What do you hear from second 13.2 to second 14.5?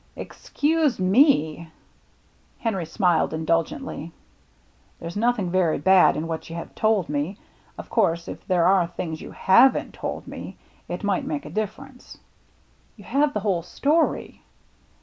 the whole story."